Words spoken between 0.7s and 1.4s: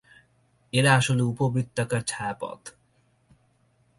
এরা আসলে